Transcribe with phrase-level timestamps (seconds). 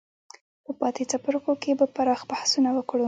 [0.63, 2.99] په پاتې څپرکو کې به پراخ بحثونه وکړو.